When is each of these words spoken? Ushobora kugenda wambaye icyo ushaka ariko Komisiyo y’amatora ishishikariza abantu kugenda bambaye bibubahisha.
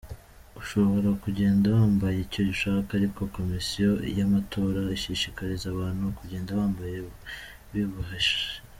Ushobora 0.61 1.09
kugenda 1.23 1.67
wambaye 1.77 2.17
icyo 2.25 2.41
ushaka 2.53 2.89
ariko 2.99 3.19
Komisiyo 3.35 3.91
y’amatora 4.17 4.81
ishishikariza 4.97 5.65
abantu 5.69 6.03
kugenda 6.19 6.57
bambaye 6.59 6.95
bibubahisha. 7.73 8.43